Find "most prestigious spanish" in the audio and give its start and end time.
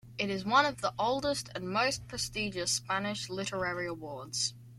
1.69-3.29